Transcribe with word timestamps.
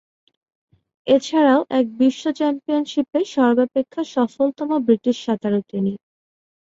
এছাড়াও, 1.07 1.59
এক 1.79 1.85
বিশ্ব 1.99 2.23
চ্যাম্পিয়নশীপে 2.37 3.19
সর্বাপেক্ষা 3.33 4.01
সফলতম 4.15 4.69
ব্রিটিশ 4.85 5.15
সাঁতারু 5.25 5.59
তিনি। 5.71 5.93